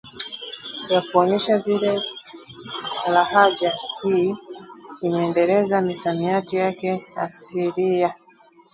[0.89, 2.01] ya kuonyesha vile
[3.13, 3.73] lahaja
[4.03, 4.35] hii
[5.01, 8.13] imeendeleza misamiati yake asilia